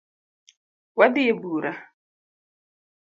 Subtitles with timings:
[0.97, 1.73] Wadhi ebura